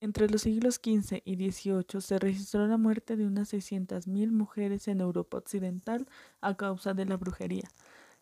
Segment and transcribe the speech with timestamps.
[0.00, 5.00] Entre los siglos XV y XVIII se registró la muerte de unas 600.000 mujeres en
[5.00, 6.06] Europa Occidental
[6.40, 7.68] a causa de la brujería,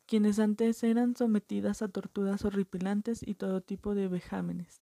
[0.07, 4.81] quienes antes eran sometidas a torturas horripilantes y todo tipo de vejámenes.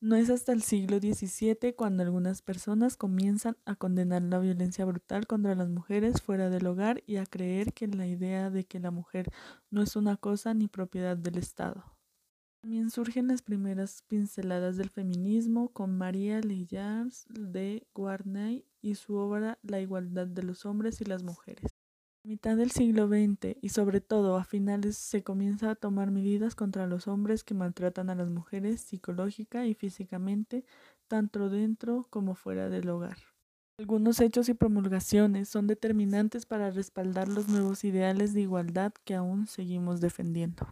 [0.00, 5.26] No es hasta el siglo XVII cuando algunas personas comienzan a condenar la violencia brutal
[5.26, 8.92] contra las mujeres fuera del hogar y a creer que la idea de que la
[8.92, 9.32] mujer
[9.70, 11.95] no es una cosa ni propiedad del Estado.
[12.66, 19.60] También surgen las primeras pinceladas del feminismo con María Leyars de Guarnay y su obra
[19.62, 21.76] La igualdad de los hombres y las mujeres.
[22.24, 26.56] A mitad del siglo XX y sobre todo a finales se comienza a tomar medidas
[26.56, 30.64] contra los hombres que maltratan a las mujeres psicológica y físicamente,
[31.06, 33.18] tanto dentro como fuera del hogar.
[33.78, 39.46] Algunos hechos y promulgaciones son determinantes para respaldar los nuevos ideales de igualdad que aún
[39.46, 40.66] seguimos defendiendo.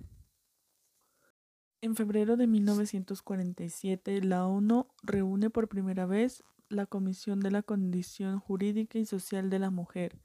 [1.84, 8.40] En febrero de 1947, la ONU reúne por primera vez la Comisión de la Condición
[8.40, 10.18] Jurídica y Social de la Mujer,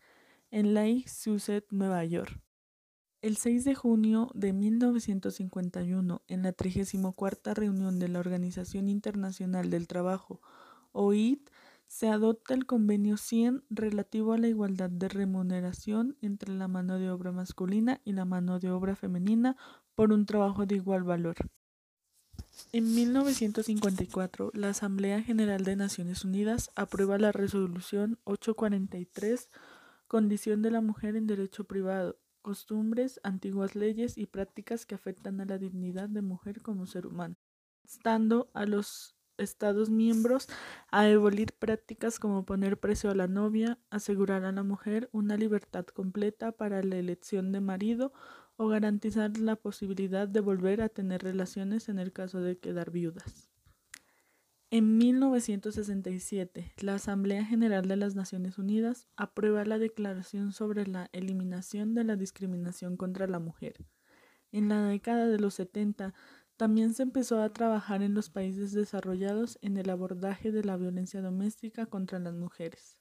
[0.51, 1.03] en Lake
[1.69, 2.39] Nueva York.
[3.21, 9.89] El 6 de junio de 1951, en la 34 reunión de la Organización Internacional del
[9.89, 10.39] Trabajo,
[10.93, 11.49] OIT,
[11.89, 17.09] se adopta el Convenio 100 relativo a la igualdad de remuneración entre la mano de
[17.09, 19.57] obra masculina y la mano de obra femenina
[19.95, 21.35] por un trabajo de igual valor.
[22.71, 29.49] En 1954, la Asamblea General de Naciones Unidas aprueba la resolución 843
[30.07, 35.45] Condición de la mujer en derecho privado, costumbres, antiguas leyes y prácticas que afectan a
[35.45, 37.35] la dignidad de mujer como ser humano,
[37.83, 40.47] estando a los Estados miembros
[40.91, 45.85] a abolir prácticas como poner precio a la novia, asegurar a la mujer una libertad
[45.85, 48.13] completa para la elección de marido
[48.57, 53.49] o garantizar la posibilidad de volver a tener relaciones en el caso de quedar viudas.
[54.71, 61.95] En 1967, la Asamblea General de las Naciones Unidas aprueba la Declaración sobre la Eliminación
[61.95, 63.83] de la Discriminación contra la Mujer.
[64.51, 66.13] En la década de los 70,
[66.59, 71.21] también se empezó a trabajar en los países desarrollados en el abordaje de la violencia
[71.21, 72.97] doméstica contra las mujeres.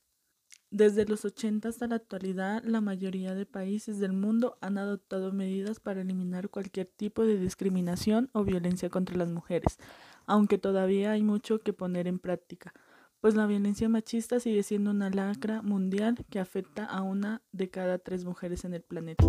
[0.71, 5.81] Desde los 80 hasta la actualidad, la mayoría de países del mundo han adoptado medidas
[5.81, 9.81] para eliminar cualquier tipo de discriminación o violencia contra las mujeres,
[10.25, 12.73] aunque todavía hay mucho que poner en práctica,
[13.21, 17.99] pues la violencia machista sigue siendo una lacra mundial que afecta a una de cada
[17.99, 19.25] tres mujeres en el planeta.